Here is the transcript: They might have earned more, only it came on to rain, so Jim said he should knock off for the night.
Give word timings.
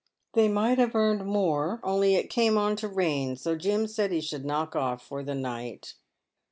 They 0.33 0.47
might 0.47 0.79
have 0.79 0.95
earned 0.95 1.27
more, 1.27 1.79
only 1.83 2.15
it 2.15 2.27
came 2.31 2.57
on 2.57 2.75
to 2.77 2.87
rain, 2.87 3.35
so 3.35 3.55
Jim 3.55 3.85
said 3.85 4.11
he 4.11 4.19
should 4.19 4.45
knock 4.45 4.75
off 4.75 5.03
for 5.03 5.21
the 5.21 5.35
night. 5.35 5.93